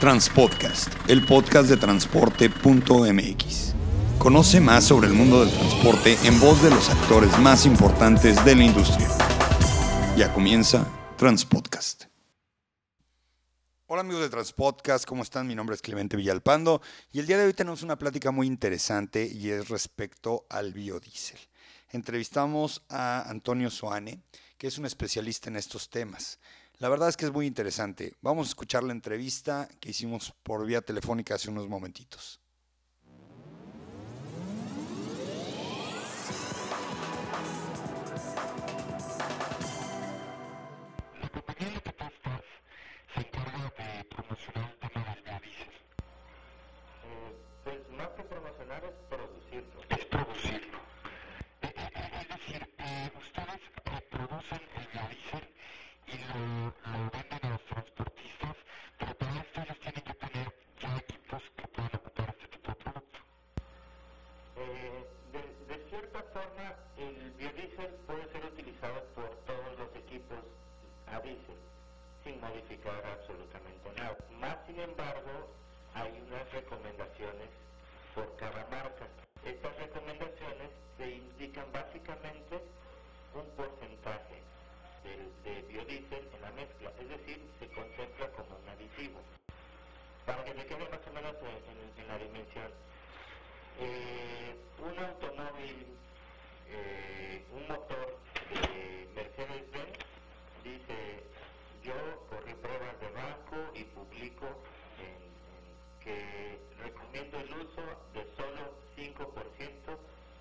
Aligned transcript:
Transpodcast, 0.00 1.10
el 1.10 1.26
podcast 1.26 1.68
de 1.68 1.76
transporte.mx. 1.76 3.74
Conoce 4.18 4.58
más 4.58 4.84
sobre 4.84 5.08
el 5.08 5.12
mundo 5.12 5.44
del 5.44 5.54
transporte 5.54 6.16
en 6.24 6.40
voz 6.40 6.62
de 6.62 6.70
los 6.70 6.88
actores 6.88 7.38
más 7.38 7.66
importantes 7.66 8.42
de 8.42 8.56
la 8.56 8.64
industria. 8.64 9.06
Ya 10.16 10.32
comienza 10.32 10.90
Transpodcast. 11.18 12.04
Hola 13.88 14.00
amigos 14.00 14.22
de 14.22 14.30
Transpodcast, 14.30 15.04
¿cómo 15.04 15.22
están? 15.22 15.46
Mi 15.46 15.54
nombre 15.54 15.76
es 15.76 15.82
Clemente 15.82 16.16
Villalpando 16.16 16.80
y 17.12 17.18
el 17.18 17.26
día 17.26 17.36
de 17.36 17.44
hoy 17.44 17.52
tenemos 17.52 17.82
una 17.82 17.98
plática 17.98 18.30
muy 18.30 18.46
interesante 18.46 19.26
y 19.30 19.50
es 19.50 19.68
respecto 19.68 20.46
al 20.48 20.72
biodiesel. 20.72 21.40
Entrevistamos 21.90 22.82
a 22.88 23.28
Antonio 23.28 23.68
Soane, 23.68 24.22
que 24.60 24.66
es 24.66 24.76
un 24.76 24.84
especialista 24.84 25.48
en 25.48 25.56
estos 25.56 25.88
temas. 25.88 26.38
La 26.80 26.90
verdad 26.90 27.08
es 27.08 27.16
que 27.16 27.24
es 27.24 27.32
muy 27.32 27.46
interesante. 27.46 28.12
Vamos 28.20 28.46
a 28.46 28.50
escuchar 28.50 28.84
la 28.84 28.92
entrevista 28.92 29.66
que 29.80 29.88
hicimos 29.88 30.34
por 30.42 30.66
vía 30.66 30.82
telefónica 30.82 31.36
hace 31.36 31.48
unos 31.48 31.66
momentitos. 31.66 32.40
puede 68.06 68.30
ser 68.32 68.44
utilizado 68.44 69.02
por 69.14 69.30
todos 69.46 69.78
los 69.78 69.96
equipos 69.96 70.38
ah. 71.06 71.16
AVISE 71.16 71.54
sin 72.24 72.40
modificar 72.40 73.04
absolutamente 73.06 73.92
nada. 73.96 74.16
Más 74.38 74.56
sin 74.66 74.78
embargo, 74.78 75.48
hay 75.94 76.12
unas 76.26 76.52
recomendaciones 76.52 77.48
por 78.14 78.36
cada 78.36 78.66
marca. 78.66 79.06
Estas 79.44 79.76
recomendaciones 79.76 80.70
se 80.98 81.10
indican 81.10 81.72
básicamente 81.72 82.60
un 83.34 83.46
porcentaje 83.56 84.42
de, 85.44 85.62
biodiesel 85.62 86.28
en 86.34 86.40
la 86.42 86.50
mezcla, 86.52 86.92
es 87.00 87.08
decir, 87.08 87.40
se 87.58 87.68
concentra 87.68 88.28
como 88.32 88.56
un 88.56 88.68
aditivo. 88.68 89.20
Para 90.26 90.44
que 90.44 90.54
me 90.54 90.66
quede 90.66 90.88
más 90.88 91.00
o 91.06 91.12
menos 91.12 91.34
en, 91.96 92.08
la 92.08 92.18
dimensión, 92.18 92.70
eh, 93.78 94.56
un 94.78 94.98
automóvil 94.98 95.86
eh, 96.68 97.09
dice, 100.70 101.24
yo 101.82 101.94
corrí 102.28 102.54
pruebas 102.54 103.00
de 103.00 103.10
banco 103.10 103.72
y 103.74 103.84
publico 103.84 104.46
en, 104.98 106.02
que 106.04 106.58
recomiendo 106.82 107.38
el 107.38 107.52
uso 107.54 107.82
de 108.14 108.24
solo 108.36 108.74
5% 108.96 109.98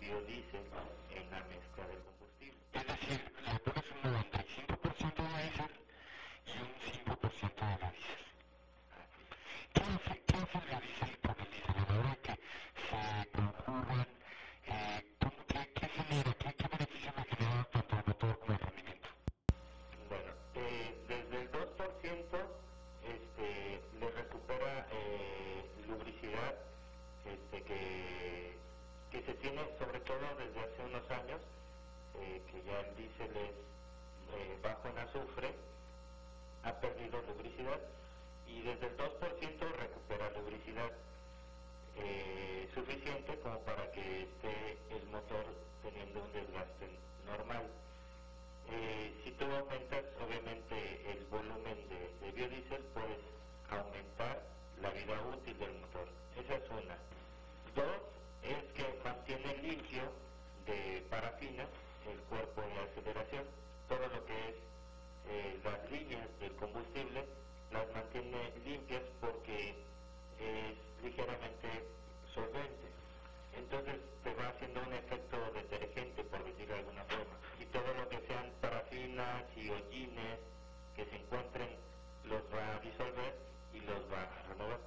biodiesel 0.00 0.64
en 1.10 1.30
la 1.30 1.40
mezcla 1.44 1.86
del 1.86 2.02
combustible. 2.04 2.58
Es 2.72 2.86
decir, 2.86 4.29
tiene 29.40 29.62
sobre 29.78 30.00
todo 30.00 30.20
desde 30.38 30.60
hace 30.60 30.82
unos 30.84 31.10
años, 31.10 31.40
eh, 32.20 32.42
que 32.50 32.62
ya 32.62 32.80
el 32.80 32.96
diésel 32.96 33.36
es 33.36 33.54
eh, 34.34 34.58
bajo 34.62 34.88
en 34.88 34.98
azufre, 34.98 35.54
ha 36.62 36.72
perdido 36.80 37.22
lubricidad 37.22 37.80
y 38.46 38.62
desde 38.62 38.86
el 38.86 38.96
2% 38.96 39.72
recupera 39.76 40.30
lubricidad 40.30 40.90
eh, 41.96 42.68
suficiente 42.74 43.38
como 43.40 43.60
para 43.60 43.90
que 43.92 44.22
esté 44.22 44.78
el 44.90 45.06
motor 45.06 45.44
teniendo 45.82 46.22
un 46.22 46.32
desgaste 46.32 46.88
normal. 47.26 47.64
si 49.24 49.30
tú 49.32 49.44
aumentas 49.44 50.04
obviamente 50.20 50.76
el 51.10 51.24
volumen 51.26 51.88
de, 51.88 52.26
de 52.26 52.32
biodiesel, 52.32 52.82
puedes 52.94 53.18
aumentar 53.70 54.42
la 54.80 54.90
vida 54.90 55.20
útil 55.22 55.58
del 55.58 55.72
motor. 55.80 56.08
Esa 56.36 56.54
es 56.56 56.70
una. 56.70 56.96
parafina, 61.20 61.68
el 62.10 62.18
cuerpo 62.30 62.62
de 62.62 62.78
aceleración, 62.80 63.44
todo 63.88 64.06
lo 64.08 64.24
que 64.24 64.48
es 64.48 64.54
eh, 65.28 65.60
las 65.62 65.90
líneas 65.90 66.26
del 66.40 66.54
combustible, 66.56 67.26
las 67.70 67.92
mantiene 67.92 68.52
limpias 68.64 69.02
porque 69.20 69.74
es 70.40 71.04
ligeramente 71.04 71.68
solvente. 72.34 72.88
Entonces 73.54 73.96
te 74.24 74.34
va 74.34 74.48
haciendo 74.48 74.80
un 74.80 74.94
efecto 74.94 75.36
detergente, 75.52 76.24
por 76.24 76.42
decirlo 76.44 76.74
de 76.74 76.80
alguna 76.80 77.04
forma. 77.04 77.36
Y 77.60 77.66
todo 77.66 77.92
lo 77.92 78.08
que 78.08 78.20
sean 78.26 78.50
parafinas 78.62 79.44
y 79.56 79.68
hollines 79.68 80.38
que 80.96 81.04
se 81.04 81.16
encuentren 81.16 81.68
los 82.24 82.42
va 82.54 82.76
a 82.76 82.80
disolver 82.80 83.36
y 83.74 83.80
los 83.80 84.00
va 84.10 84.22
a 84.22 84.48
renovar. 84.48 84.80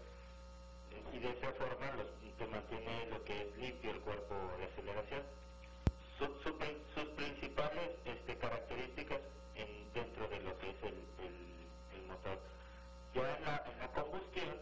Y 1.14 1.20
de 1.20 1.30
esa 1.30 1.52
forma 1.54 1.92
los, 1.94 2.08
se 2.38 2.48
mantiene 2.48 3.06
lo 3.12 3.24
que 3.24 3.42
es 3.42 3.58
limpio 3.58 3.92
el 3.92 4.02
cuerpo 4.02 4.36
de 4.58 4.66
aceleración. 4.66 5.22
Sus 6.18 6.30
sus 6.96 7.06
principales 7.16 7.90
este, 8.06 8.38
características 8.38 9.20
en, 9.56 9.94
dentro 9.94 10.28
de 10.28 10.40
lo 10.42 10.58
que 10.60 10.70
es 10.70 10.84
el, 10.84 10.94
motor. 12.08 12.40
Ya 13.14 13.38
en 13.38 13.46
la, 13.46 13.88
combustión, 13.94 14.56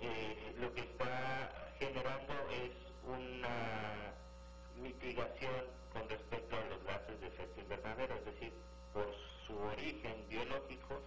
eh, 0.00 0.54
lo 0.58 0.72
que 0.74 0.80
está 0.82 1.72
generando 1.78 2.34
es 2.50 2.72
una 3.04 4.12
mitigación 4.76 5.64
con 5.92 6.08
respecto 6.08 6.56
a 6.56 6.64
los 6.64 6.84
gases 6.84 7.20
de 7.20 7.26
efecto 7.28 7.60
invernadero, 7.60 8.14
es 8.16 8.24
decir, 8.26 8.52
por 8.92 9.06
su 9.46 9.58
origen 9.58 10.28
biológico, 10.28 11.00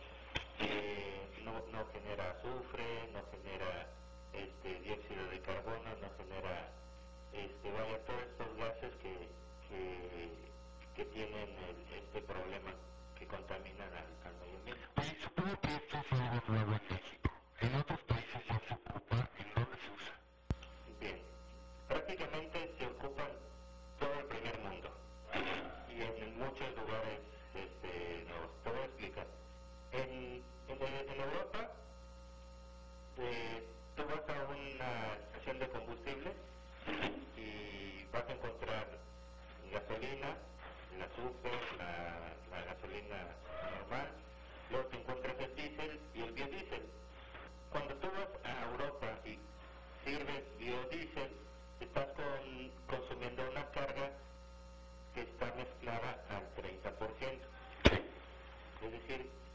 eh, 0.60 1.28
no, 1.44 1.54
no, 1.72 1.86
genera 1.94 2.32
azufre, 2.32 3.10
no 3.14 3.22
genera 3.32 3.88
este, 4.34 4.80
dióxido 4.82 5.28
de 5.30 5.42
carbono, 5.42 5.90
no 6.02 6.10
genera, 6.18 6.70
este, 7.34 7.72
vaya, 7.72 8.00
todas 8.06 8.31
que 10.96 11.06
tienen 11.06 11.50
el, 11.58 11.94
este 11.94 12.22
problema 12.24 12.74
que 13.18 13.28
contaminan 13.28 13.94
al, 13.94 14.18
al 14.26 14.36
medio 14.40 14.58
ambiente. 14.60 14.86
Oye, 14.98 15.18
supongo 15.24 15.60
que 15.62 15.76
esto 15.76 15.98
es 16.00 16.14
algo 16.14 16.42
nuevo 16.48 16.74
en 16.74 16.84
México. 16.90 17.32
En 17.62 17.76
otros 17.76 18.02
países 18.04 18.46
ya 18.48 18.60
se 18.68 18.74
ocupa, 18.76 19.30
¿en 19.40 19.54
dónde 19.56 19.78
se 19.78 19.92
usa? 19.94 20.16
Bien, 21.00 21.22
prácticamente 21.88 22.76
se 22.78 22.88
ocupa 22.88 23.28
todo 24.00 24.14
el 24.20 24.26
primer 24.28 24.60
mundo 24.60 24.90
y 25.90 26.02
en 26.02 26.40
muchos 26.40 26.76
lugares 26.78 27.22
este, 27.54 28.26
nuevos. 28.28 28.64
Te 28.64 28.70
voy 28.72 28.80
a 28.82 28.86
explicar. 28.86 29.28
En, 29.92 30.44
en, 30.68 30.82
en 30.84 31.22
Europa 31.22 31.61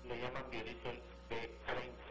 le 0.04 0.20
llaman 0.20 0.50
biodiesel 0.50 1.00
B30. 1.30 2.06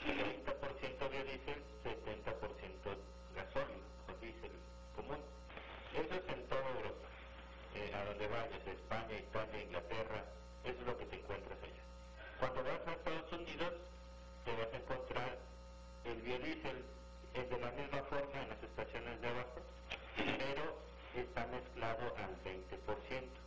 30% 0.00 1.10
biodiesel, 1.10 1.62
70% 1.84 2.96
gasóleo 3.34 3.82
o 4.08 4.12
diésel 4.20 4.52
común. 4.96 5.20
Eso 5.94 6.14
es 6.14 6.28
en 6.28 6.46
toda 6.48 6.68
Europa. 6.76 7.08
Eh, 7.74 7.92
a 7.94 8.04
donde 8.04 8.26
vayas, 8.26 8.66
España, 8.66 9.18
Italia, 9.18 9.62
Inglaterra, 9.62 10.24
eso 10.64 10.80
es 10.80 10.86
lo 10.86 10.98
que 10.98 11.06
te 11.06 11.16
encuentras 11.16 11.58
allá. 11.62 11.84
Cuando 12.38 12.64
vas 12.64 12.86
a 12.86 12.92
Estados 12.92 13.32
Unidos, 13.32 13.72
te 14.44 14.56
vas 14.56 14.72
a 14.72 14.76
encontrar 14.76 15.38
el 16.04 16.22
biodiesel 16.22 16.84
es 17.34 17.48
de 17.48 17.58
la 17.58 17.70
misma 17.72 18.02
forma 18.04 18.42
en 18.42 18.48
las 18.48 18.62
estaciones 18.62 19.20
de 19.20 19.28
abajo, 19.28 19.60
pero 20.16 20.82
está 21.14 21.46
mezclado 21.46 22.14
al 22.16 22.36
20% 22.42 23.39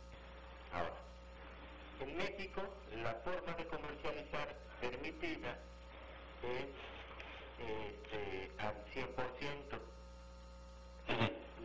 en 2.04 2.16
México 2.18 2.62
la 3.02 3.14
forma 3.24 3.54
de 3.54 3.66
comercializar 3.66 4.54
permitida 4.80 5.58
es 6.42 6.68
este, 7.58 8.52
al 8.58 8.84
100%. 8.92 9.80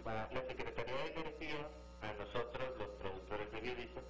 La, 0.05 0.29
la 0.31 0.41
Secretaría 0.47 0.95
de 0.95 1.11
Energía, 1.11 1.67
a 2.01 2.13
nosotros 2.13 2.77
los 2.77 2.87
productores 3.01 3.51
de 3.51 3.61
biodiesel, 3.61 4.03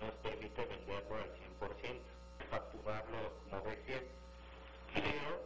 nos 0.00 0.12
permite 0.22 0.64
venderlo 0.66 1.16
al 1.16 1.34
100%, 1.34 2.00
facturarlo 2.50 3.32
como 3.50 3.62
B100, 3.64 4.02
pero 4.94 5.42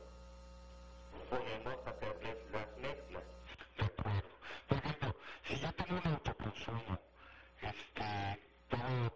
podemos 1.31 1.87
hacerles 1.87 2.37
las 2.53 2.77
mezclas. 2.79 3.25
De 3.79 3.85
acuerdo. 3.85 4.29
Por 4.69 4.79
ejemplo, 4.79 5.15
si 5.49 5.59
yo 5.61 5.73
tengo 5.73 6.01
un 6.05 6.13
autoconsumo, 6.13 6.99
este, 7.63 8.41
puedo 8.69 9.13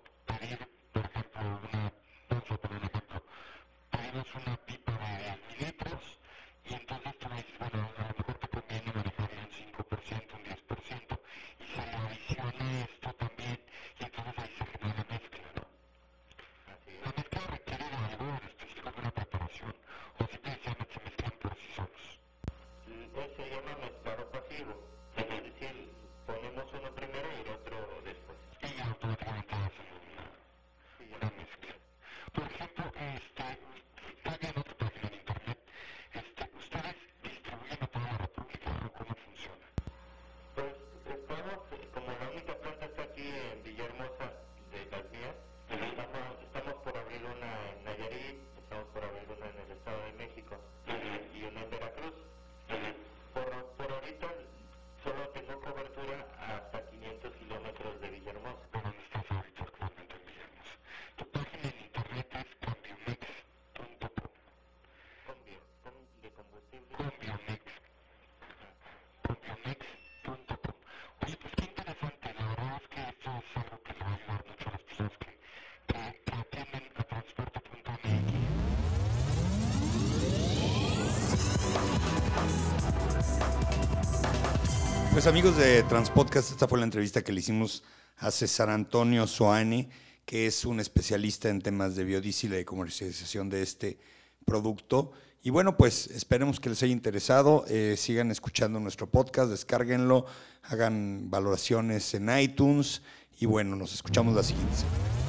Pues 85.15 85.29
amigos 85.29 85.57
de 85.57 85.85
Transpodcast, 85.85 86.51
esta 86.51 86.67
fue 86.67 86.77
la 86.81 86.85
entrevista 86.85 87.23
que 87.23 87.31
le 87.31 87.39
hicimos 87.39 87.85
a 88.17 88.33
César 88.33 88.69
Antonio 88.69 89.29
Soane, 89.29 89.89
que 90.25 90.49
es 90.49 90.65
un 90.65 90.81
especialista 90.81 91.49
en 91.51 91.63
temas 91.63 91.95
de 91.95 92.03
biodiesel 92.03 92.53
y 92.53 92.57
de 92.57 92.65
comercialización 92.65 93.49
de 93.49 93.63
este 93.63 93.97
producto. 94.45 95.13
Y 95.41 95.51
bueno, 95.51 95.77
pues 95.77 96.09
esperemos 96.09 96.59
que 96.59 96.69
les 96.69 96.83
haya 96.83 96.93
interesado. 96.93 97.65
eh, 97.69 97.95
sigan 97.97 98.33
escuchando 98.33 98.81
nuestro 98.81 99.09
podcast, 99.09 99.51
descárguenlo, 99.51 100.27
hagan 100.65 101.31
valoraciones 101.31 102.13
en 102.15 102.37
iTunes 102.37 103.01
y 103.39 103.47
bueno, 103.47 103.77
nos 103.77 103.95
escuchamos 103.95 104.35
la 104.35 104.43
siguiente 104.43 104.75
semana. 104.75 105.24